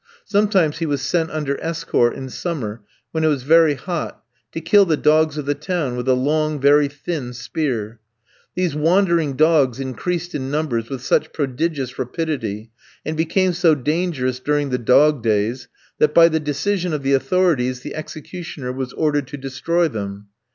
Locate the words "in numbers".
10.33-10.89